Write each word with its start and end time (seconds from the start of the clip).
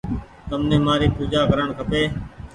تمني 0.49 0.77
مآري 0.85 1.07
پوجآ 1.15 1.41
ڪرڻ 1.51 1.67
کپي 1.77 2.03